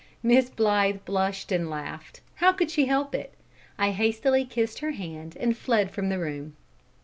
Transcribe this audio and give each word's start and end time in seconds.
Miss 0.23 0.49
Blythe 0.49 1.05
blushed 1.05 1.51
and 1.51 1.69
laughed. 1.69 2.21
How 2.37 2.51
could 2.53 2.71
she 2.71 2.87
help 2.87 3.13
it? 3.13 3.35
I 3.77 3.91
hastily 3.91 4.45
kissed 4.45 4.79
her 4.79 4.93
hand, 4.93 5.37
and 5.39 5.55
fled 5.55 5.91
from 5.91 6.09
the 6.09 6.17
room. 6.17 6.55